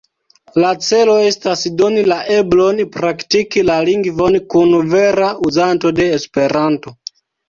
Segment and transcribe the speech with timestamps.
[0.61, 6.95] La celo estas doni la eblon praktiki la lingvon kun vera uzanto de Esperanto.